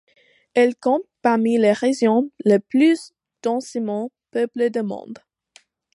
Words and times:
Elle 0.55 0.75
compte 0.75 1.03
parmi 1.21 1.59
les 1.59 1.73
régions 1.73 2.31
les 2.43 2.57
plus 2.57 3.13
densément 3.43 4.11
peuplées 4.31 4.71
du 4.71 4.81
monde. 4.81 5.19